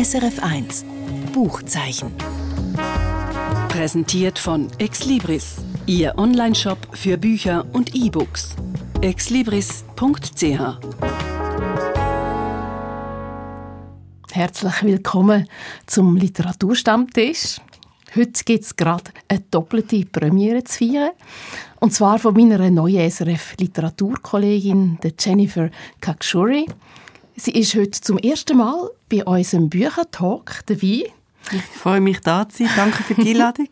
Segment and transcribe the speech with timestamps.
[0.00, 0.84] SRF1
[1.34, 2.10] Buchzeichen.
[3.68, 8.56] Präsentiert von Exlibris, Ihr Onlineshop für Bücher und E-Books.
[9.02, 10.78] exlibris.ch
[14.32, 15.46] Herzlich willkommen
[15.84, 17.60] zum Literaturstammtisch.
[18.16, 21.10] Heute gibt es gerade eine doppelte Premiere zu feiern.
[21.78, 25.68] Und zwar von meiner neuen SRF-Literaturkollegin, Jennifer
[26.00, 26.64] Kakshuri.
[27.42, 31.10] Sie ist heute zum ersten Mal bei unserem Büchertalk dabei.
[31.50, 32.72] Ich freue mich, da zu sein.
[32.76, 33.68] Danke für die Einladung.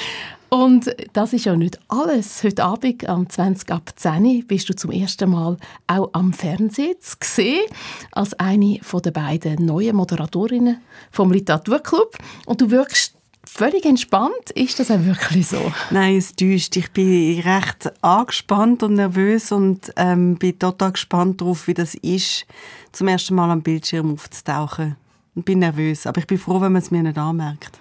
[0.48, 2.42] Und das ist ja nicht alles.
[2.42, 5.56] Heute Abend am 20 ab 10 bist du zum ersten Mal
[5.86, 7.64] auch am Fernsehen zu sehen,
[8.10, 10.80] als eine der beiden neuen Moderatorinnen
[11.12, 12.18] vom Literaturclub.
[12.44, 14.50] Und du wirkst völlig entspannt.
[14.54, 15.72] Ist das auch wirklich so?
[15.90, 16.76] Nein, es täuscht.
[16.76, 22.46] Ich bin recht angespannt und nervös und ähm, bin total gespannt darauf, wie das ist,
[22.92, 24.96] zum ersten Mal am Bildschirm aufzutauchen.
[25.34, 27.78] Ich bin nervös, aber ich bin froh, wenn man es mir nicht anmerkt.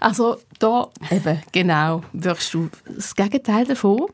[0.00, 4.06] Also da eben, genau, wirkst du das Gegenteil davon.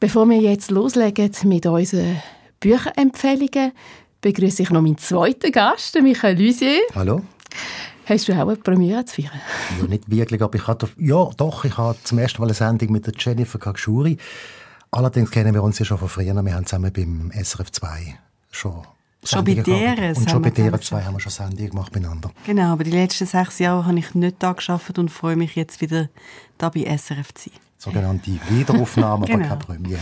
[0.00, 2.20] Bevor wir jetzt loslegen mit unseren
[2.60, 3.72] Bücherempfehlungen,
[4.20, 6.80] begrüße ich noch meinen zweiten Gast, Michael Lusier.
[6.94, 7.22] Hallo.
[8.06, 9.40] Hast du auch eine Premiere zu feiern?
[9.80, 12.92] Ja, nicht wirklich, aber ich hatte, ja, doch, ich habe zum ersten Mal eine Sendung
[12.92, 14.18] mit der Jennifer Kakshuri.
[14.90, 16.34] Allerdings kennen wir uns ja schon von früher.
[16.34, 18.18] Wir haben zusammen beim SRF 2
[18.50, 18.82] schon
[19.24, 22.30] Schon bei deren Und schon bei deren zwei haben wir schon Sendungen gemacht beieinander.
[22.44, 25.80] Genau, aber die letzten sechs Jahre habe ich nicht da geschafft und freue mich jetzt
[25.80, 26.08] wieder
[26.58, 27.58] da bei SRF zu sein.
[27.78, 29.46] Sogenannte Wiederaufnahme, genau.
[29.46, 30.00] aber keine Premiere.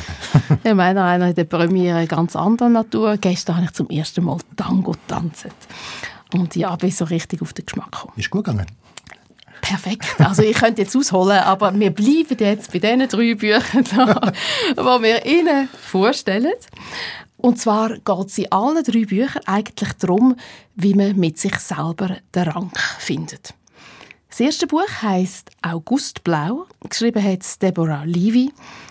[0.65, 3.17] ja, meiner einer in der Premiere ganz anderer Natur.
[3.17, 5.51] Gestern habe ich zum ersten Mal Tango tanzen.
[6.33, 8.15] Und ja, bin so richtig auf den Geschmack gekommen.
[8.17, 8.67] Ist gut gegangen?
[9.61, 10.07] Perfekt.
[10.19, 15.25] Also ich könnte jetzt ausholen, aber wir bleiben jetzt bei diesen drei Büchern, die wir
[15.25, 16.53] Ihnen vorstellen.
[17.37, 20.37] Und zwar geht es in allen drei Büchern eigentlich darum,
[20.75, 23.55] wie man mit sich selber den Rang findet.
[24.31, 26.67] Das erste Buch heißt Augustblau.
[26.89, 28.51] Geschrieben hat Deborah Levy,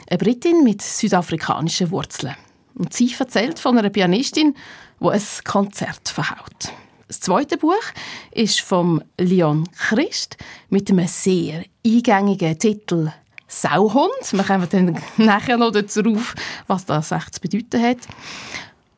[0.10, 2.36] eine Britin mit südafrikanischen Wurzeln.
[2.76, 4.56] Und sie erzählt von einer Pianistin,
[5.00, 6.72] die ein Konzert verhaut.
[7.12, 7.84] Das zweite Buch
[8.32, 10.38] ist von Leon Christ
[10.70, 13.12] mit einem sehr eingängigen Titel
[13.50, 14.32] Sauhund.
[14.32, 16.34] Wir kommen dann nachher noch darauf,
[16.68, 17.98] was das echt zu bedeuten hat.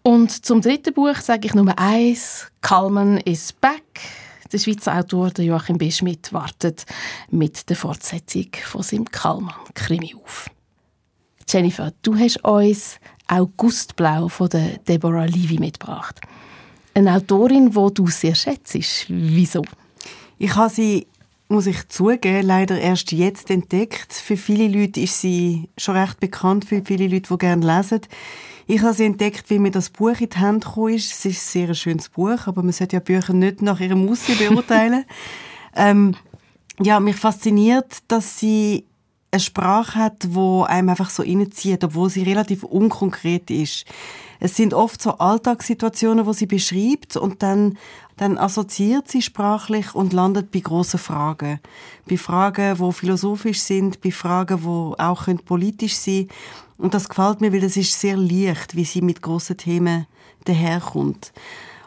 [0.04, 4.02] Und zum dritten Buch sage ich nur eins: Kalman is back.
[4.52, 5.90] Der Schweizer Autor Joachim B.
[5.90, 6.86] Schmidt wartet
[7.32, 10.52] mit der Fortsetzung von seinem Kalman-Krimi auf.
[11.50, 14.50] Jennifer, du hast uns Augustblau von
[14.88, 16.22] Deborah Levy mitgebracht.
[16.94, 19.06] Eine Autorin, die du sehr schätzt.
[19.10, 19.64] Wieso?
[20.38, 21.08] Ich habe sie
[21.50, 24.12] muss ich zugeben, leider erst jetzt entdeckt.
[24.12, 28.02] Für viele Leute ist sie schon recht bekannt, für viele Leute, die gerne lesen.
[28.66, 31.12] Ich habe sie entdeckt, wie mir das Buch in die Hände gekommen ist.
[31.12, 34.38] Es ist ein sehr schönes Buch, aber man sollte ja Bücher nicht nach ihrem Aussehen
[34.50, 35.06] beurteilen.
[35.76, 36.16] ähm,
[36.80, 38.86] ja, mich fasziniert, dass sie
[39.32, 43.86] eine Sprache hat, wo einem einfach so reinzieht, obwohl sie relativ unkonkret ist.
[44.46, 47.78] Es sind oft so Alltagssituationen, wo sie beschreibt und dann
[48.18, 51.62] dann assoziiert sie sprachlich und landet bei großen Fragen.
[52.10, 56.28] Bei Fragen, wo philosophisch sind, bei Fragen, wo auch politisch sein
[56.78, 60.08] Und das gefällt mir, weil das ist sehr leicht, wie sie mit großen Themen
[60.44, 61.32] daherkommt.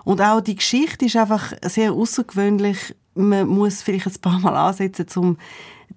[0.04, 2.94] Und auch die Geschichte ist einfach sehr außergewöhnlich.
[3.16, 5.36] Man muss vielleicht ein paar Mal ansetzen, um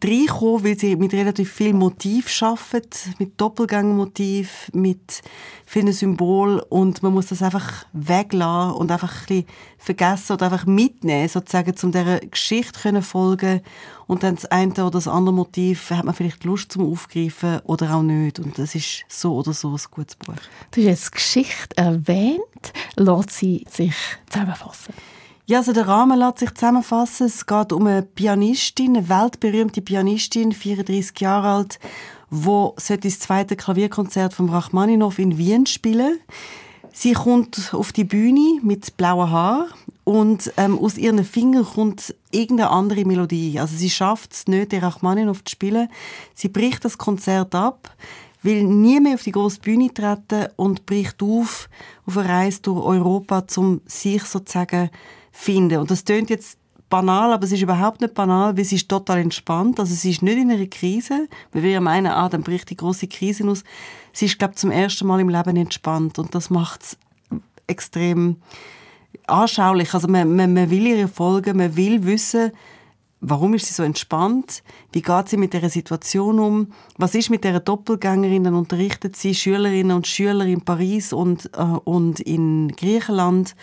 [0.03, 5.22] reinkommen, weil sie mit relativ viel Motiv arbeitet, mit Doppelgangmotiv, mit
[5.66, 6.62] vielen Symbolen.
[6.69, 9.46] Und man muss das einfach weglassen und einfach ein bisschen
[9.78, 13.62] vergessen oder einfach mitnehmen, sozusagen, um dieser Geschichte können folgen.
[14.07, 17.96] Und dann das eine oder das andere Motiv hat man vielleicht Lust zum Aufgreifen oder
[17.96, 18.40] auch nicht.
[18.40, 20.34] Und das ist so oder so ein gutes Buch.
[20.72, 23.94] Du hast jetzt Geschichte erwähnt, lässt sie sich
[24.30, 24.94] zusammenfassen?
[25.49, 27.25] Ja, also der Rahmen lässt sich zusammenfassen.
[27.25, 31.79] Es geht um eine Pianistin, eine weltberühmte Pianistin, 34 Jahre alt,
[32.29, 36.19] wo das zweite Klavierkonzert von Rachmaninow in Wien spielen.
[36.93, 39.69] Sie kommt auf die Bühne mit blauen Haaren
[40.03, 43.59] und ähm, aus ihren Fingern kommt irgendeine andere Melodie.
[43.59, 45.89] Also sie schafft es nicht, den Rachmaninow zu spielen.
[46.35, 47.89] Sie bricht das Konzert ab,
[48.44, 51.69] will nie mehr auf die große Bühne treten und bricht auf
[52.06, 54.91] auf eine Reise durch Europa, um sich sozusagen
[55.31, 55.79] finden.
[55.79, 56.57] Und das klingt jetzt
[56.89, 59.79] banal, aber es ist überhaupt nicht banal, weil sie ist total entspannt.
[59.79, 61.27] Also sie ist nicht in einer Krise.
[61.51, 63.63] weil Wir meinen, ah, dann bricht die große Krise aus.
[64.11, 66.97] Sie ist, glaube zum ersten Mal im Leben entspannt und das macht es
[67.67, 68.37] extrem
[69.27, 69.93] anschaulich.
[69.93, 72.51] Also man, man, man will ihr folgen, man will wissen,
[73.21, 74.63] warum ist sie so entspannt?
[74.91, 76.71] Wie geht sie mit der Situation um?
[76.97, 78.43] Was ist mit der Doppelgängerin?
[78.43, 83.55] Dann unterrichtet sie Schülerinnen und Schüler in Paris und, äh, und in Griechenland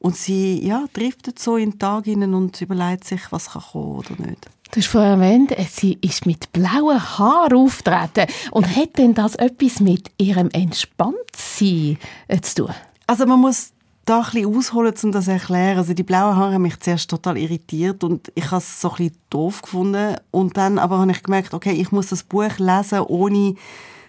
[0.00, 3.98] Und sie ja, driftet so in den Tag hinein und überlegt sich, was kann kommen
[3.98, 4.46] oder nicht.
[4.72, 8.26] Du hast vorher erwähnt, sie ist mit blauen Haaren auftreten.
[8.50, 11.98] Und hat denn das etwas mit ihrem Entspanntsein
[12.28, 12.74] äh, zu tun?
[13.06, 13.72] Also man muss
[14.06, 15.76] da ein bisschen ausholen, um das zu erklären.
[15.76, 18.96] Also die blauen Haare haben mich zuerst total irritiert und ich habe es so ein
[18.96, 20.16] bisschen doof gefunden.
[20.30, 23.56] Und dann aber habe ich gemerkt, okay, ich muss das Buch lesen, ohne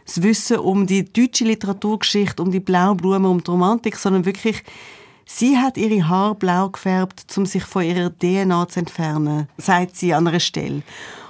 [0.05, 4.63] das Wissen um die deutsche Literaturgeschichte, um die Blaublumen, um die Romantik, sondern wirklich
[5.33, 10.13] Sie hat ihre Haare blau gefärbt, um sich von ihrer DNA zu entfernen, sagt sie
[10.13, 10.83] an einer Stelle.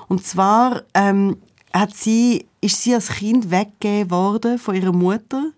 [0.08, 1.38] Und zwar ähm,
[1.72, 5.52] hat sie, ist sie als Kind weggegeben worden von ihrer Mutter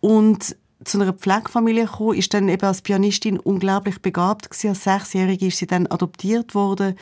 [0.00, 4.68] und zu einer Pflegefamilie gekommen, ist dann eben als Pianistin unglaublich begabt gewesen.
[4.68, 6.96] Als Sechsjährige ist sie dann adoptiert worden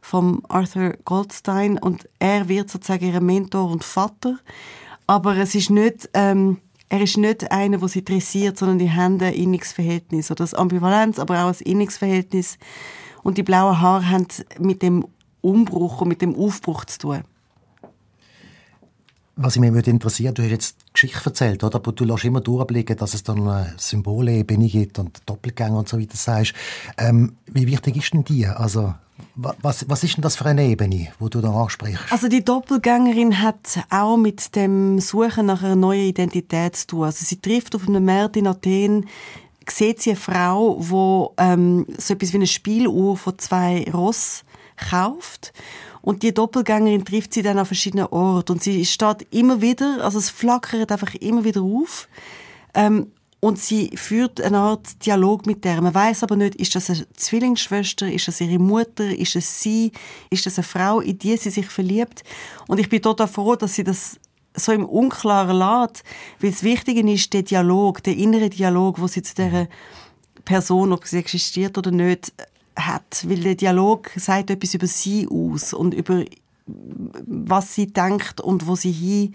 [0.00, 4.38] vom Arthur Goldstein und er wird sozusagen ihr Mentor und Vater.
[5.06, 6.56] Aber es ist nicht ähm,
[6.92, 10.30] er ist nicht einer, der sie interessiert, sondern die haben ein inniges Verhältnis.
[10.30, 12.58] Oder das Ambivalenz, aber auch ein inniges Verhältnis.
[13.22, 14.26] Und die blauen Haare haben
[14.58, 15.06] mit dem
[15.40, 17.22] Umbruch und mit dem Aufbruch zu tun.
[19.36, 21.76] Was mich würde interessieren, du hast jetzt Geschichte erzählt, oder?
[21.76, 25.98] aber du lässt immer durchblicken, dass es dann eine Symbolebene gibt und Doppelgänge und so
[25.98, 26.52] weiter sagst.
[26.98, 28.46] Ähm, wie wichtig ist denn die?
[28.46, 28.92] Also
[29.34, 32.04] was, was ist denn das für eine Ebene, wo du da ansprichst?
[32.10, 37.04] Also die Doppelgängerin hat auch mit dem Suchen nach einer neuen Identität zu tun.
[37.04, 39.06] Also sie trifft auf einem Markt in Athen,
[39.68, 44.44] sieht sie eine Frau, die ähm, so etwas wie eine Spieluhr von zwei Ross
[44.90, 45.52] kauft.
[46.00, 48.52] Und die Doppelgängerin trifft sie dann an verschiedenen Orten.
[48.52, 52.08] Und sie steht immer wieder, also es flackert einfach immer wieder auf.
[52.74, 53.12] Ähm,
[53.44, 55.82] und sie führt eine Art Dialog mit der.
[55.82, 59.90] Man weiß aber nicht, ist das eine Zwillingsschwester, ist das ihre Mutter, ist es sie,
[60.30, 62.22] ist das eine Frau, in die sie sich verliebt.
[62.68, 64.20] Und ich bin total froh, dass sie das
[64.54, 66.04] so im Unklaren lässt,
[66.38, 69.66] weil das Wichtige ist der Dialog, der innere Dialog, wo sie zu dieser
[70.44, 72.32] Person, ob sie existiert oder nicht,
[72.76, 73.24] hat.
[73.28, 76.24] Weil der Dialog sagt etwas über sie aus und über
[77.26, 79.34] was sie denkt und wo sie hin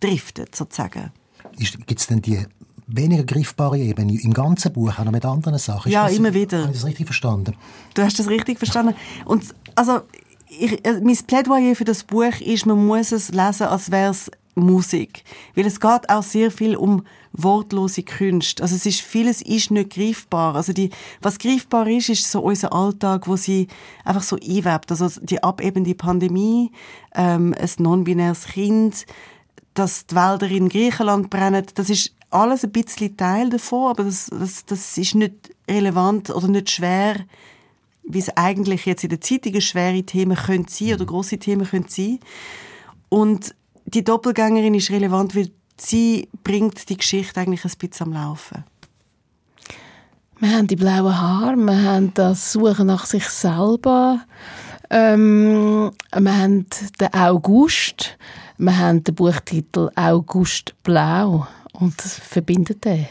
[0.00, 1.12] driftet, sozusagen.
[1.86, 2.44] Gibt es denn die
[2.88, 5.92] weniger griffbare Ebene im ganzen Buch, auch noch mit anderen Sachen.
[5.92, 6.62] Ja, immer wieder.
[6.62, 7.54] Habe ich das richtig verstanden?
[7.94, 8.94] Du hast das richtig verstanden.
[9.24, 9.44] Und
[9.74, 10.00] also,
[10.48, 14.30] ich, äh, mein Plädoyer für das Buch ist, man muss es lesen, als wäre es
[14.54, 15.22] Musik.
[15.54, 18.60] Weil es geht auch sehr viel um wortlose Kunst.
[18.60, 20.56] Also es ist, vieles ist nicht greifbar.
[20.56, 23.68] Also die, was greifbar ist, ist so unser Alltag, wo sie
[24.04, 24.90] einfach so einwebt.
[24.90, 26.72] Also die abebende Pandemie,
[27.14, 29.06] ähm, ein non-binäres Kind,
[29.74, 34.30] dass die Wälder in Griechenland brennen, das ist alles ein bisschen Teil davon, aber das,
[34.30, 35.34] das, das ist nicht
[35.68, 37.16] relevant oder nicht schwer,
[38.04, 41.88] wie es eigentlich jetzt in der Zeitung schwere Themen können sein oder große Themen können
[41.88, 42.18] sein.
[43.08, 43.54] Und
[43.86, 48.64] die Doppelgängerin ist relevant, weil sie bringt die Geschichte eigentlich ein bisschen am Laufen.
[50.40, 54.20] Wir haben die blauen Haare, wir haben das Suchen nach sich selber,
[54.88, 56.66] ähm, wir haben
[57.00, 58.16] den August,
[58.56, 61.46] wir haben den Buchtitel August Blau.
[61.78, 63.06] Und das verbindet den.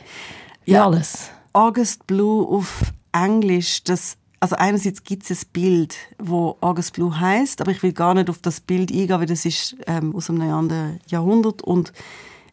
[0.65, 1.29] Ja, alles.
[1.53, 2.81] August Blue auf
[3.11, 7.93] Englisch, das also einerseits gibt es ein Bild, wo August Blue heißt, aber ich will
[7.93, 11.91] gar nicht auf das Bild eingehen, weil das ist ähm, aus einem anderen Jahrhundert und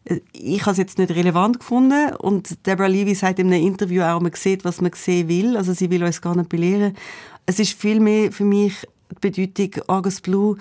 [0.05, 4.01] äh, ich habe es jetzt nicht relevant gefunden und Deborah Levy sagt in einem Interview
[4.01, 6.95] auch, man sieht, was man sehen will, also sie will uns gar nicht belehren.
[7.45, 8.87] Es ist vielmehr für mich
[9.21, 10.57] die Bedeutung August Blue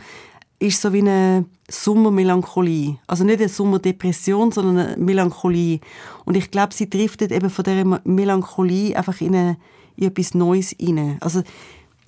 [0.59, 2.99] ist so wie eine Sommermelancholie.
[3.07, 5.81] Also nicht eine Sommerdepression, sondern eine Melancholie.
[6.25, 9.57] Und ich glaube, sie driftet eben von dieser Melancholie einfach in, eine,
[9.97, 11.19] in etwas Neues rein.
[11.21, 11.43] Also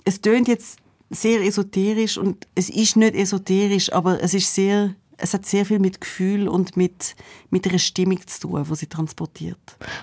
[0.05, 5.33] es tönt jetzt sehr esoterisch und es ist nicht esoterisch, aber es ist sehr es
[5.33, 7.15] hat sehr viel mit Gefühl und mit,
[7.49, 9.57] mit einer Stimmung zu tun, die sie transportiert.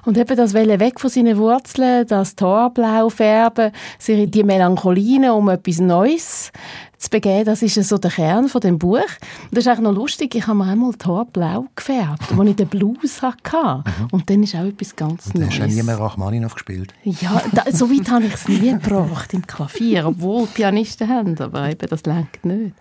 [0.04, 3.72] Und eben das Welle weg von seinen Wurzeln, das Torblau färben,
[4.06, 6.50] die Melancholine um etwas Neues
[7.04, 8.98] zu begeben, das ist so der Kern von dem Buch.
[8.98, 12.68] Und das ist eigentlich noch lustig, ich habe mir einmal Torblau gefärbt, als ich den
[12.68, 13.82] Blues hatte.
[13.84, 14.08] Mhm.
[14.10, 15.60] Und dann ist auch etwas ganz und Neues.
[15.60, 16.94] Hast du nie mehr Rachmaninoff gespielt?
[17.04, 21.70] Ja, da, so weit habe ich es nie gebracht im Klavier, obwohl Pianisten haben, aber
[21.70, 22.74] eben das lenkt nicht.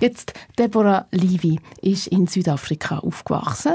[0.00, 3.74] Jetzt, Deborah Levy ist in Südafrika aufgewachsen,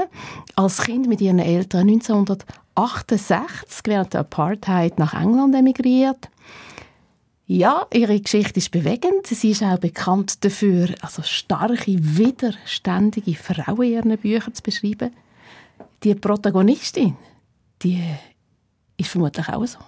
[0.54, 6.28] als Kind mit ihren Eltern 1968 während der Apartheid nach England emigriert.
[7.48, 9.26] Ja, ihre Geschichte ist bewegend.
[9.26, 15.12] Sie ist auch bekannt dafür, also starke, widerständige Frauen in ihren Büchern zu beschreiben.
[16.02, 17.16] Die Protagonistin,
[17.82, 18.02] die
[18.96, 19.78] ist vermutlich auch so.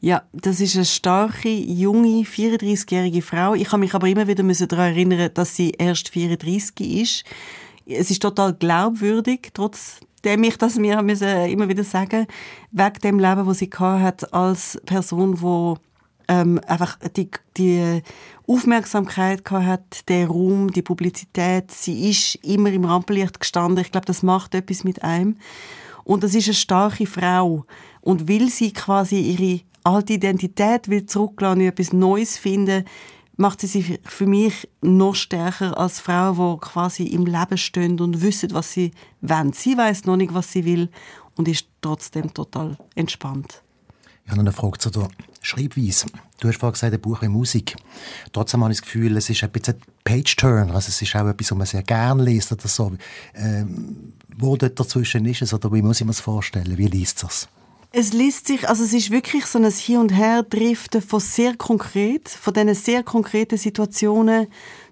[0.00, 3.54] Ja, das ist eine starke, junge, 34-jährige Frau.
[3.54, 7.24] Ich habe mich aber immer wieder daran erinnern, dass sie erst 34 ist.
[7.86, 12.26] Es ist total glaubwürdig, trotz trotzdem ich das mir immer wieder sagen,
[12.72, 15.78] wegen dem Leben, wo sie hat als Person, wo
[16.28, 18.02] ähm, einfach die, die
[18.46, 21.70] Aufmerksamkeit hat, der Raum, die Publizität.
[21.70, 23.82] Sie ist immer im Rampenlicht gestanden.
[23.84, 25.36] Ich glaube, das macht etwas mit einem.
[26.04, 27.64] Und das ist eine starke Frau.
[28.00, 32.84] Und will sie quasi ihre alte Identität will zurücklassen und etwas Neues finden,
[33.36, 38.20] macht sie sich für mich noch stärker als Frau, die quasi im Leben stehen und
[38.20, 39.52] wissen, was sie wollen.
[39.52, 40.90] Sie weiß noch nicht, was sie will
[41.36, 43.62] und ist trotzdem total entspannt.
[44.28, 45.08] Ich habe eine Frage zu der
[45.40, 46.04] Schreibweise.
[46.38, 47.76] Du hast vorhin gesagt, ein Buch wie Musik.
[48.30, 50.70] Trotzdem habe ich das Gefühl, es ist ein bisschen ein Page-Turn.
[50.70, 52.92] Also es ist auch etwas, was man sehr gerne liest oder so.
[53.34, 56.76] Ähm, wo dort dazwischen ist es oder wie muss ich mir das vorstellen?
[56.76, 57.48] Wie liest es?
[57.90, 61.56] Es liest sich, also es ist wirklich so ein Hin und Her driften von sehr
[61.56, 64.48] konkret, von diesen sehr konkreten Situationen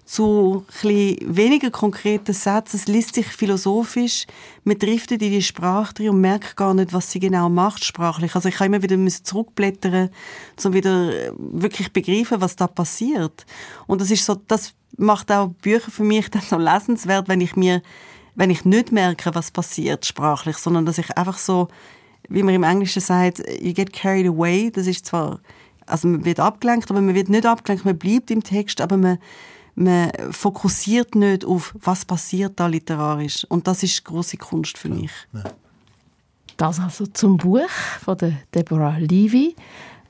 [0.07, 2.77] zu ein weniger konkreten Sätzen.
[2.77, 4.25] Es liest sich philosophisch.
[4.63, 8.33] Man driftet in die Sprache drin und merkt gar nicht, was sie genau macht sprachlich.
[8.33, 10.09] Also ich kann immer wieder zurückblättern,
[10.63, 13.45] um wieder wirklich begreifen, was da passiert.
[13.85, 17.57] Und das ist so, das macht auch Bücher für mich dann so lesenswert, wenn ich
[17.57, 17.81] mir,
[18.33, 21.67] wenn ich nicht merke, was passiert sprachlich, sondern dass ich einfach so,
[22.29, 24.71] wie man im Englischen sagt, you get carried away.
[24.71, 25.41] Das ist zwar,
[25.85, 29.17] also man wird abgelenkt, aber man wird nicht abgelenkt, man bleibt im Text, aber man
[29.77, 33.45] man fokussiert nicht auf, was passiert da literarisch.
[33.45, 35.11] Und das ist große Kunst für mich.
[35.33, 35.43] Ja.
[36.57, 37.69] Das also zum Buch
[38.03, 39.55] von der Deborah Levy,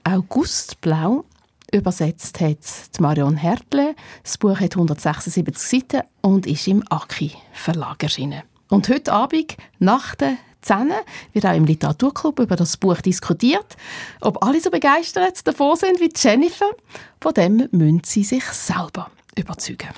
[0.05, 1.25] Augustblau.
[1.73, 2.57] Übersetzt hat
[2.99, 3.93] Marion Hertle.
[4.23, 8.43] Das Buch hat 176 Seiten und ist im Aki Verlag erschienen.
[8.69, 10.91] Und heute Abend, nach der 10
[11.33, 13.75] wird auch im Literaturclub über das Buch diskutiert.
[14.21, 16.71] Ob alle so begeistert davon sind wie Jennifer,
[17.19, 19.89] von dem müssen sie sich selber überzeugen.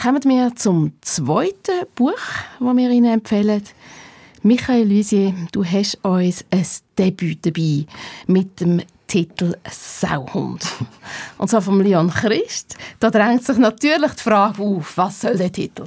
[0.00, 2.12] Kommen wir zum zweiten Buch,
[2.58, 3.62] das wir Ihnen empfehlen.
[4.42, 6.66] Michael Lusier, du hast uns ein
[6.98, 7.86] Debüt dabei
[8.26, 10.66] mit dem Titel Sauhund.
[11.38, 12.76] Und zwar von Leon Christ.
[13.00, 15.86] Da drängt sich natürlich die Frage auf, was soll der Titel?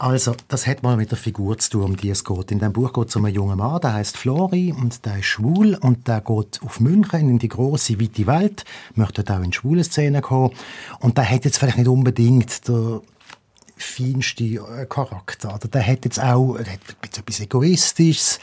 [0.00, 2.50] Also, das hat mal mit der Figur zu tun, um die es geht.
[2.50, 5.26] In dem Buch geht es um einen jungen Mann, der heißt Flori und der ist
[5.26, 8.64] schwul und der geht auf München in die große weite Welt,
[8.94, 10.54] möchte auch in schwule Szenen kommen
[11.00, 13.02] und der hat jetzt vielleicht nicht unbedingt der
[13.76, 15.54] feinste äh, Charakter.
[15.54, 18.40] Oder der hat jetzt auch hat etwas Egoistisches,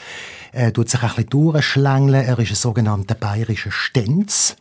[0.52, 4.54] er tut sich ein bisschen durchschlängeln, er ist ein sogenannter bayerischer Stenz.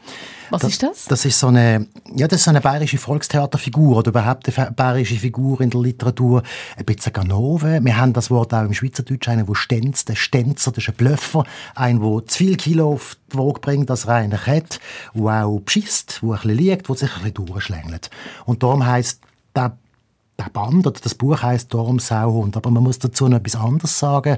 [0.50, 1.06] Was das, ist das?
[1.06, 5.16] Das ist so eine, ja, das ist so eine bayerische Volkstheaterfigur oder überhaupt eine bayerische
[5.16, 6.44] Figur in der Literatur.
[6.76, 7.80] Ein bisschen Ganove.
[7.84, 10.96] Wir haben das Wort auch im Schweizerdeutsch, einen, der Stenz, der Stenzer, das ist ein
[10.96, 11.44] Blöffer,
[11.76, 14.80] ein, der zu viel Kilo auf die Waage bringt, das reine Kett,
[15.14, 18.10] der auch beschisst, der ein bisschen liegt, der sich ein bisschen durchschlängelt.
[18.46, 19.22] Und darum heisst
[19.56, 19.78] der
[20.40, 23.98] der Band oder das Buch heißt darum Sauhund, aber man muss dazu noch etwas anderes
[23.98, 24.38] sagen.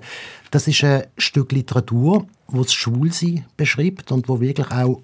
[0.52, 5.02] Das ist ein Stück Literatur, wo das Schwulsein beschreibt und wo wirklich auch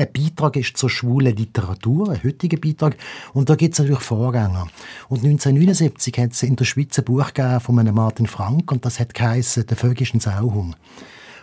[0.00, 2.96] ein Beitrag ist zur schwulen Literatur, ein heutiger Beitrag.
[3.32, 4.66] Und da gibt es natürlich Vorgänger.
[5.08, 8.84] Und 1979 hat es in der Schweiz ein Buch gegeben von einem Martin Frank und
[8.84, 10.74] das hat geheißen «Der vögischen Sauhung».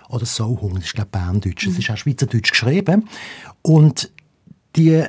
[0.09, 1.67] Oder «Sauhung», das ist glaube ich Berndeutsch.
[1.67, 1.69] Mhm.
[1.71, 3.07] Das ist auch Schweizerdeutsch geschrieben.
[3.61, 4.11] Und
[4.75, 5.03] die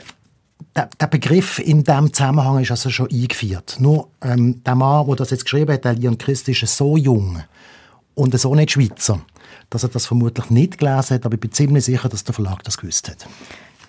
[0.75, 3.77] der, der, Begriff in diesem Zusammenhang ist also schon eingeführt.
[3.81, 7.43] Nur ähm, der Mann, der das jetzt geschrieben hat, der Leon Christ, ist so jung
[8.15, 9.21] und so nicht Schweizer
[9.71, 12.63] dass er das vermutlich nicht gelesen hat, aber ich bin ziemlich sicher, dass der Verlag
[12.65, 13.27] das gewusst hat.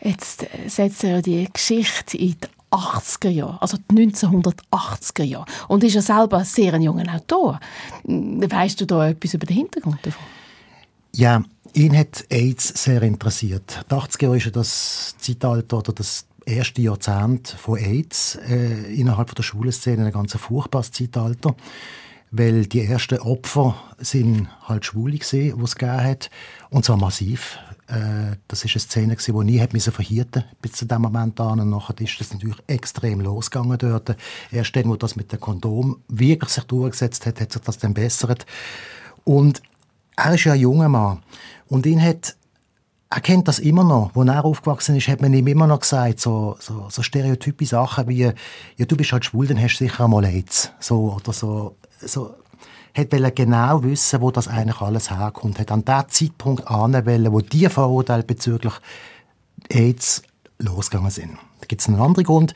[0.02, 5.46] Jetzt äh, setzt er die Geschichte in die 80er Jahre, also die 1980er Jahre.
[5.68, 7.60] Und ist ja selber ein sehr junger Autor.
[8.04, 10.24] Weißt du da etwas über den Hintergrund davon?
[11.16, 13.86] Ja, ihn hat AIDS sehr interessiert.
[13.90, 19.34] Die 80er Jahre ist ja das Zeitalter oder das erste Jahrzehnt von AIDS äh, innerhalb
[19.36, 21.56] der Schwulenszene ein ganz furchtbares Zeitalter
[22.32, 26.30] weil die ersten Opfer sind halt Schwule gesehen, die es gegeben hat,
[26.70, 27.58] und zwar massiv.
[27.88, 31.60] Äh, das ist eine Szene, die nie hätte verhüten bis zu dem Moment an.
[31.60, 34.16] Und nachher ist das natürlich extrem losgegangen dort.
[34.52, 37.96] Erst dann, wo das mit dem Kondom wirklich sich durchgesetzt hat, hat sich das dann
[37.96, 38.46] bessert.
[39.24, 39.62] Und
[40.16, 41.24] er ist ja ein junger Mann.
[41.68, 42.36] Und ihn hat
[43.12, 44.16] er kennt das immer noch.
[44.16, 48.08] Als er aufgewachsen ist, hat man ihm immer noch gesagt, so, so, so stereotype Sachen
[48.08, 50.72] wie, ja, du bist halt schwul, dann hast du sicher einmal AIDS.
[50.80, 52.36] So, oder so, so,
[52.96, 55.60] hat genau wissen, wo das eigentlich alles herkommt.
[55.60, 58.74] Hat an den Zeitpunkt anwählen, wo die Vorurteile bezüglich
[59.70, 60.24] AIDS
[60.58, 61.38] losgegangen sind.
[61.60, 62.54] Da gibt es einen anderen Grund.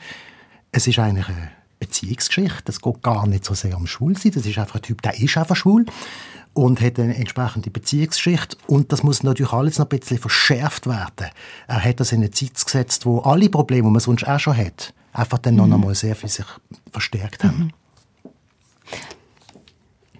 [0.72, 2.72] Es ist eigentlich eine Beziehungsgeschichte.
[2.72, 4.32] Es geht gar nicht so sehr um Schwulsein.
[4.32, 5.86] Das ist einfach ein Typ, der ist einfach schwul
[6.54, 8.56] und hat eine entsprechende Beziehungsgeschichte.
[8.66, 11.30] Und das muss natürlich alles noch ein bisschen verschärft werden.
[11.66, 14.56] Er hat das in eine Zeit gesetzt, wo alle Probleme, die man sonst auch schon
[14.56, 15.74] hat, einfach dann noch mhm.
[15.74, 16.46] einmal sehr viel sich
[16.90, 17.58] verstärkt haben.
[17.58, 17.70] Mhm.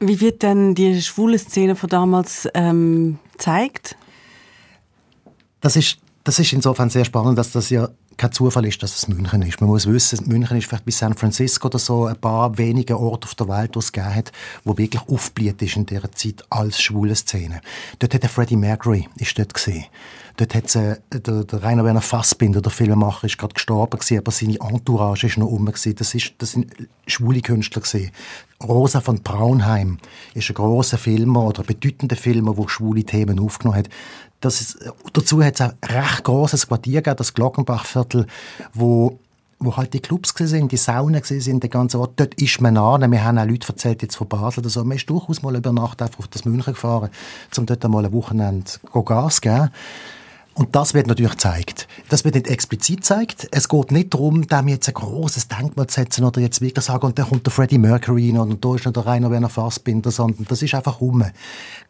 [0.06, 3.96] Wie wird denn die schwule Szene von damals ähm, gezeigt?
[5.60, 9.08] Das ist, das ist insofern sehr spannend, dass das ja kein Zufall ist, dass es
[9.08, 9.60] München ist.
[9.60, 13.26] Man muss wissen, München ist vielleicht bis San Francisco oder so ein paar wenige Orte
[13.26, 14.32] auf der Welt, wo es gegeben hat,
[14.64, 17.60] wo wirklich aufgeblüht ist in dieser Zeit als schwule Szene.
[17.98, 19.84] Dort hat der Freddie Mercury ist dort gesehen.
[20.36, 24.32] Dort hat äh, der, der Rainer Werner Fassbinder, der Filmemacher, ist gerade gestorben gewesen, aber
[24.32, 25.94] seine Entourage ist noch um gewesen.
[25.94, 26.72] Das ist, das sind
[27.06, 28.10] schwule Künstler gewesen.
[28.62, 29.98] Rosa von Braunheim
[30.34, 33.88] ist ein großer Filmer oder bedeutender Filmer, der schwule Themen aufgenommen hat.
[34.44, 34.78] Das ist,
[35.12, 38.26] dazu hat es ein recht großes Quartier gegeben, das Glockenbachviertel,
[38.74, 39.18] wo
[39.60, 42.14] wo halt die Clubs sind, die Saunen sind, der ganze Ort.
[42.16, 43.10] Dort ist man an.
[43.10, 44.84] Wir haben auch Leute erzählt jetzt von Basel oder.
[44.84, 47.08] Man ist durchaus mal über Nacht einfach auf das München gefahren,
[47.56, 48.70] um dort einmal ein Wochenende
[49.04, 49.70] Gas zu geben.
[50.54, 51.88] Und das wird natürlich gezeigt.
[52.10, 53.48] Das wird nicht explizit gezeigt.
[53.50, 57.06] Es geht nicht darum, dem jetzt ein großes Denkmal zu setzen oder jetzt wirklich sagen,
[57.06, 60.12] und dann kommt der Freddie Mercury rein und da ist noch der Rainer Werner Fassbinder,
[60.12, 61.24] sondern das ist einfach rum.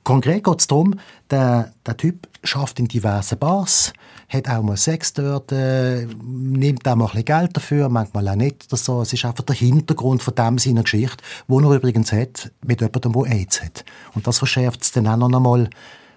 [0.02, 0.98] Konkret geht es darum,
[1.30, 3.92] der, der Typ schafft in diversen Bars,
[4.28, 8.36] hat auch mal Sex dort, äh, nimmt auch mal ein bisschen Geld dafür, manchmal auch
[8.36, 9.02] nicht oder so.
[9.02, 13.12] Es ist einfach der Hintergrund von dem seiner Geschichte, wo er übrigens hat, mit jemandem,
[13.12, 13.84] der AIDS hat.
[14.14, 15.68] Und das verschärft es dann auch noch einmal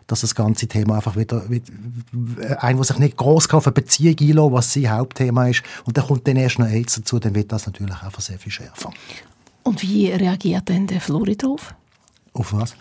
[0.07, 1.43] dass das ganze Thema einfach wieder,
[2.60, 6.07] ein, der sich nicht gross auf eine Beziehung einlässt, was sein Hauptthema ist, und dann
[6.07, 8.91] kommt dann erst noch AIDS dazu, dann wird das natürlich einfach sehr viel schärfer.
[9.63, 11.75] Und wie reagiert denn der Flori drauf?
[12.34, 12.74] Auf was?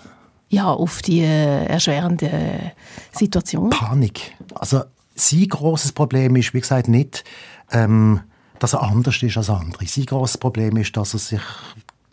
[0.48, 2.72] Ja, auf die äh, erschwerende
[3.12, 3.70] Situation.
[3.70, 4.36] Panik.
[4.54, 4.82] Also
[5.14, 7.24] sein grosses Problem ist, wie gesagt, nicht,
[7.72, 8.20] ähm,
[8.58, 9.86] dass er anders ist als andere.
[9.86, 11.40] Sein grosses Problem ist, dass er sich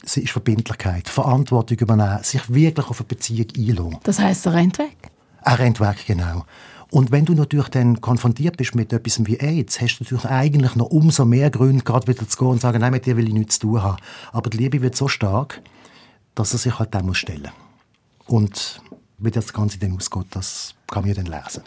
[0.05, 3.99] sie ist Verbindlichkeit, Verantwortung übernehmen, sich wirklich auf eine Beziehung einlassen.
[4.03, 4.97] Das heisst, er rennt weg?
[5.43, 6.45] Er rennt weg, genau.
[6.89, 10.75] Und wenn du natürlich dann konfrontiert bist mit etwas wie AIDS, hast du natürlich eigentlich
[10.75, 13.27] noch umso mehr Gründe, gerade wieder zu gehen und zu sagen, nein, mit dir will
[13.27, 13.97] ich nichts zu tun haben.
[14.31, 15.61] Aber die Liebe wird so stark,
[16.35, 17.49] dass er sich halt dem muss stellen
[18.33, 18.81] Und
[19.19, 21.61] wie das Ganze dann ausgeht, das kann man dann lesen.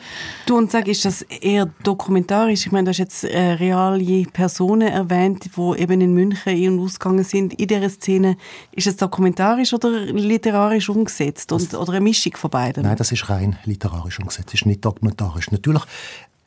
[0.46, 2.66] Du und sag, ist das eher dokumentarisch?
[2.66, 6.80] Ich meine, du hast jetzt äh, reale Personen erwähnt, die eben in München ein- und
[6.80, 7.54] ausgegangen sind.
[7.54, 8.36] In dieser Szene,
[8.72, 11.52] ist es dokumentarisch oder literarisch umgesetzt?
[11.52, 12.82] Und, oder eine Mischung von beiden?
[12.82, 14.48] Nein, das ist rein literarisch umgesetzt.
[14.48, 15.52] Das ist nicht dokumentarisch.
[15.52, 15.84] Natürlich,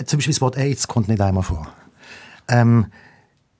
[0.05, 1.65] zum Beispiel das Wort AIDS kommt nicht einmal vor.
[2.49, 2.87] Ähm,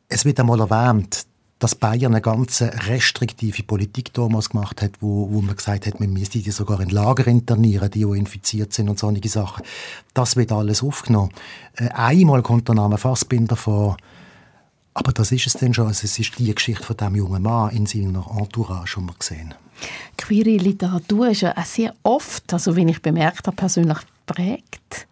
[0.10, 1.26] es wird einmal erwähnt,
[1.60, 6.12] dass Bayern eine ganz restriktive Politik damals gemacht hat, wo, wo man gesagt hat, man
[6.12, 9.66] müsste die sogar in Lager internieren, die, die infiziert sind und solche Sachen.
[10.14, 11.32] Das wird alles aufgenommen.
[11.76, 13.98] Äh, einmal kommt der Name Fassbinder vor,
[14.94, 15.88] aber das ist es dann schon.
[15.88, 19.54] Also es ist die Geschichte von dem jungen Mann in seiner Entourage, schon mal gesehen.
[20.18, 25.08] Queere Literatur ist ja auch sehr oft, also wie ich bemerkt habe, persönlich prägt.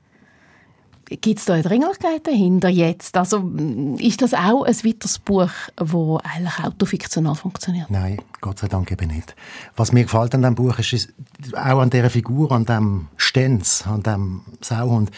[1.09, 3.15] Gibt es da eine Dringlichkeit dahinter jetzt?
[3.15, 3.49] Also
[3.97, 7.89] ist das auch ein weiteres Buch, das eigentlich autofiktional funktioniert?
[7.89, 9.33] Nein, Gott sei Dank eben nicht.
[9.77, 11.13] Was mir gefällt an diesem Buch ist, ist
[11.53, 15.11] auch an dieser Figur, an dem Stenz, an dem Sauhund.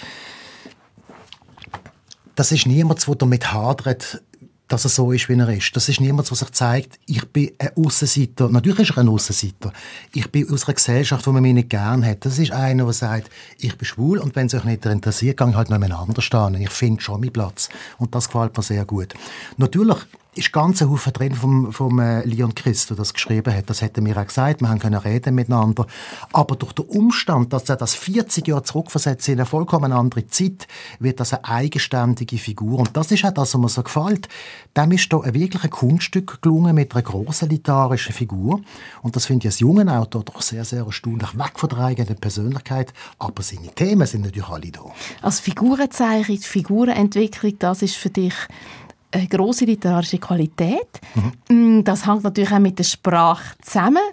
[2.36, 4.22] Das ist niemand, der damit hadert,
[4.70, 5.76] dass er so ist, wie er ist.
[5.76, 8.50] Das ist niemand, der sich zeigt, ich bin ein Aussenseiter.
[8.50, 9.74] Natürlich ist er ein Aussenseiter.
[10.14, 12.24] Ich bin aus einer Gesellschaft, die man mich nicht gern hat.
[12.24, 15.50] Das ist einer, der sagt, ich bin schwul und wenn es euch nicht interessiert, gehe
[15.50, 16.56] ich halt noch jemand stehen.
[16.56, 17.70] Ich finde schon meinen Platz.
[17.98, 19.14] Und das gefällt mir sehr gut.
[19.58, 19.98] Natürlich
[20.36, 23.70] ist ganz ein Haufen drin vom, vom äh, Leon Christo, das geschrieben hat.
[23.70, 24.62] Das hätte mir auch gesagt.
[24.62, 25.88] Wir haben können reden miteinander.
[26.32, 30.68] Aber durch den Umstand, dass er das 40 Jahre zurückversetzt in eine vollkommen andere Zeit,
[31.00, 32.78] wird das eine eigenständige Figur.
[32.80, 34.30] Und das ist auch das, was mir so gefällt.
[34.78, 38.62] Dem ist da wirklich ein Kunststück gelungen mit einer grossen literarischen Figur.
[39.02, 41.38] Und das finde ich als junger Autor doch sehr, sehr erstaunlich.
[41.40, 42.94] Weg von der eigenen Persönlichkeit.
[43.18, 44.82] Aber seine Themen sind natürlich alle da.
[45.24, 48.36] Als Figurenzeichnung, Figurenentwicklung, das ist für dich
[49.12, 51.02] eine grosse literarische Qualität.
[51.50, 51.84] Mhm.
[51.84, 54.04] Das hängt natürlich auch mit der Sprache zusammen.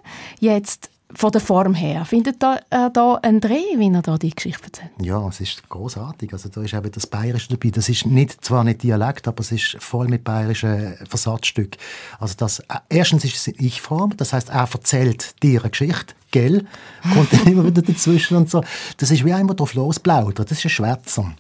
[0.41, 2.05] Jetzt von der Form her.
[2.05, 4.91] Findet da, äh, da einen Dreh, wie er da die Geschichte erzählt?
[5.01, 6.33] Ja, es ist großartig.
[6.33, 7.71] Also da ist eben das Bayerische dabei.
[7.71, 11.77] Das ist nicht, zwar nicht Dialekt, aber es ist voll mit bayerischen Versatzstück.
[12.19, 16.15] Also das, äh, erstens ist es in Ich-Form, das heißt, er erzählt dir eine Geschichte,
[16.33, 16.67] gell,
[17.15, 18.63] kommt dann immer wieder dazwischen und so.
[18.99, 20.45] Das ist wie einmal drauf losplaudern.
[20.47, 21.33] Das ist ein Schwätzer.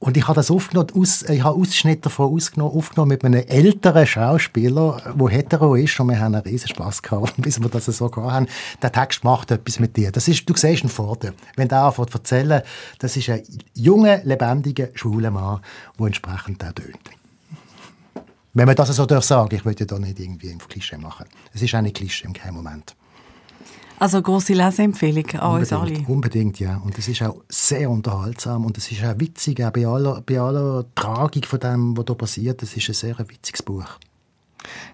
[0.00, 4.06] Und ich habe das aufgenommen, aus, ich habe Ausschnitte davon ausgenommen, aufgenommen mit einem älteren
[4.06, 8.08] Schauspieler, der hetero ist, und wir haben einen riesen Spass gehabt, bis wir das so
[8.08, 8.46] gehabt haben.
[8.80, 10.12] Der Text macht etwas mit dir.
[10.12, 11.34] Das ist, du siehst ihn vor dir.
[11.56, 12.62] Wenn der anfängt zu erzählen,
[13.00, 13.42] das ist ein
[13.74, 15.60] junger, lebendiger, schwuler Mann,
[15.98, 17.10] der entsprechend auch tönt.
[18.54, 21.26] Wenn man das so darf sagen, ich möchte ja da nicht irgendwie ein Klischee machen.
[21.52, 22.94] Es ist nicht Klischee im keinem Moment.
[23.98, 25.98] Also große Leseempfehlung an uns alle.
[26.06, 26.76] Unbedingt, ja.
[26.76, 30.40] Und es ist auch sehr unterhaltsam und es ist auch witzig, auch bei aller, bei
[30.40, 32.62] aller Tragik von dem, was da passiert.
[32.62, 33.98] Es ist ein sehr witziges Buch.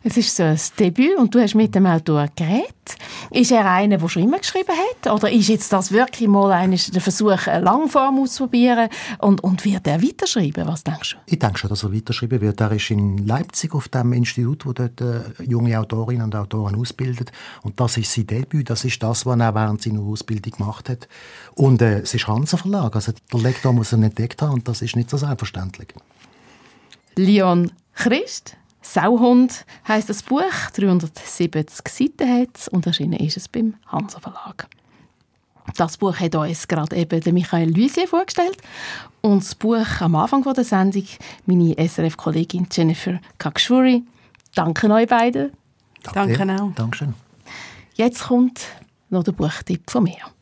[0.03, 2.97] Es ist so ein Debüt und du hast mit dem Autor geredet.
[3.31, 5.13] Ist er einer, der schon immer geschrieben hat?
[5.13, 8.89] Oder ist jetzt das wirklich mal der Versuch, eine Langform auszuprobieren?
[9.19, 10.67] Und, und wird er weiterschreiben?
[10.67, 11.33] Was denkst du?
[11.33, 12.61] Ich denke schon, dass er weiterschreiben wird.
[12.61, 17.33] Er ist in Leipzig auf dem Institut, wo dort äh, junge Autorinnen und Autoren ausbildet.
[17.63, 18.71] Und das ist sein Debüt.
[18.71, 21.09] Das ist das, was er während seiner Ausbildung gemacht hat.
[21.55, 22.95] Und äh, es ist Hansa Verlag.
[22.95, 25.89] Also der Lektor muss ihn entdeckt haben und das ist nicht so selbstverständlich.
[27.17, 30.43] Leon Christ Sauhund heißt das Buch,
[30.75, 34.69] 370 Seiten hat und erschienen ist es beim Hansa Verlag.
[35.77, 38.59] Das Buch hat uns gerade eben der Michael Luisier vorgestellt
[39.23, 41.07] und das Buch am Anfang der Sendung
[41.47, 44.05] meine SRF-Kollegin Jennifer Kakshuri.
[44.55, 45.53] Danke euch beiden.
[46.03, 46.75] Danke, Danke auch.
[46.75, 47.15] Dankeschön.
[47.95, 48.67] Jetzt kommt
[49.09, 50.34] noch der Buchtipp von mir.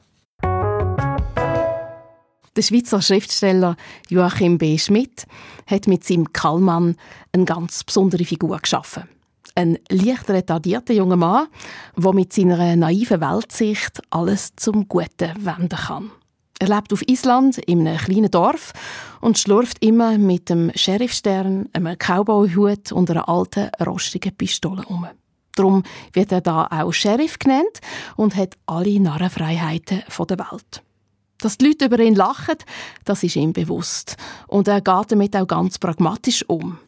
[2.54, 3.76] Der Schweizer Schriftsteller
[4.10, 4.76] Joachim B.
[4.76, 5.24] Schmidt
[5.66, 6.96] hat mit seinem Kallmann
[7.32, 9.04] eine ganz besondere Figur geschaffen.
[9.54, 11.46] Ein leicht retardierter junger Mann,
[11.96, 16.10] der mit seiner naiven Weltsicht alles zum Guten wenden kann.
[16.58, 18.74] Er lebt auf Island in einem kleinen Dorf
[19.22, 25.06] und schlurft immer mit einem Sheriffstern, einem Cowboyhut und einer alten, rostigen Pistole um.
[25.54, 27.80] Darum wird er da auch Sheriff genannt
[28.16, 30.82] und hat alle Narrenfreiheiten der Welt.
[31.42, 32.55] Dass die Leute über ihn lachen,
[33.05, 34.16] das ist ihm bewusst.
[34.46, 36.78] Und er geht damit auch ganz pragmatisch um.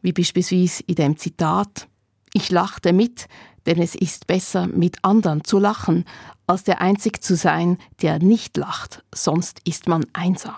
[0.00, 1.88] Wie beispielsweise in dem Zitat
[2.32, 3.26] Ich lachte mit,
[3.66, 6.04] denn es ist besser, mit anderen zu lachen,
[6.46, 10.54] als der Einzig zu sein, der nicht lacht, sonst ist man einsam.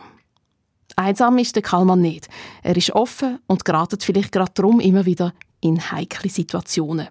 [0.96, 2.28] Einsam ist der Kalman nicht.
[2.62, 5.32] Er ist offen und geratet vielleicht gerade darum immer wieder
[5.62, 7.08] in heikle Situationen.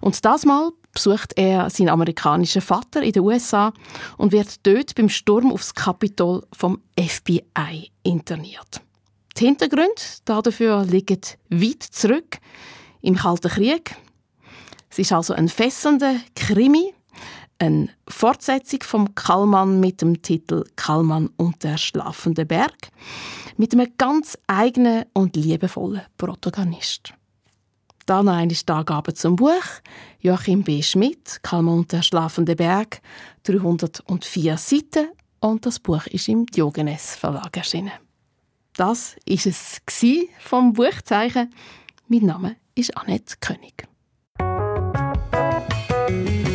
[0.00, 3.72] Und das Mal besucht er seinen amerikanischen Vater in den USA
[4.16, 8.80] und wird dort beim Sturm aufs Kapitol vom FBI interniert.
[9.36, 12.38] Die Hintergründe dafür liegen weit zurück
[13.02, 13.94] im Kalten Krieg.
[14.90, 16.94] Es ist also ein fesselnder Krimi,
[17.58, 22.88] eine Fortsetzung vom Kallmann mit dem Titel Kallmann und der schlafende Berg,
[23.58, 27.12] mit einem ganz eigenen und liebevollen Protagonist.
[28.06, 29.50] Dann eine Angabe zum Buch.
[30.20, 30.82] Joachim B.
[30.82, 33.00] Schmidt, und der schlafende Berg,
[33.44, 35.08] 304 Seiten
[35.40, 37.92] und das Buch ist im Diogenes Verlag erschienen.
[38.76, 39.80] Das ist es
[40.40, 41.52] vom Buchzeichen.
[42.08, 43.86] Mein Name ist Annette König.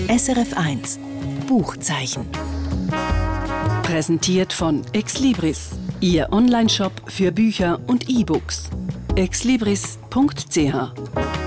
[0.07, 0.99] SRF 1
[1.47, 2.25] Buchzeichen.
[3.83, 8.69] Präsentiert von Exlibris, Ihr Onlineshop für Bücher und E-Books.
[9.15, 11.40] exlibris.ch